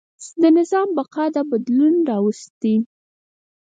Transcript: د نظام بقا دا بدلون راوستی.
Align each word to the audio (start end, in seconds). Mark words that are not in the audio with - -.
د 0.41 0.43
نظام 0.57 0.87
بقا 0.97 1.25
دا 1.35 1.41
بدلون 1.51 1.95
راوستی. 2.09 2.75